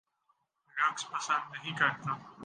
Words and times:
رقص 0.77 1.05
پسند 1.11 1.51
نہیں 1.51 1.77
کرتا 1.77 2.17